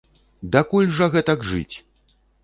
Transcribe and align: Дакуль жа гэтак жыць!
Дакуль 0.55 0.87
жа 0.99 1.09
гэтак 1.15 1.45
жыць! 1.51 1.75